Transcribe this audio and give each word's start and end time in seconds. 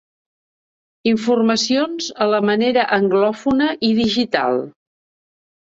Informacions 1.11 2.07
a 2.27 2.29
la 2.33 2.41
manera 2.49 2.87
anglòfona 2.99 3.71
i 3.91 3.95
digital. 4.03 4.61